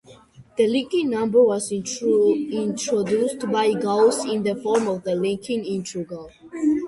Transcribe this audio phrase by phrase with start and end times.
[0.57, 6.31] The linking number was introduced by Gauss in the form of the linking integral.